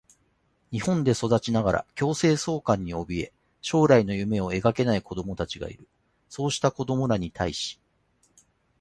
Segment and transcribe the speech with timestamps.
[0.71, 5.87] 日本で育ちながら強制送還におびえ、将来の夢を描けない子どもたちがいる。
[6.27, 7.79] そうした子どもらに対し、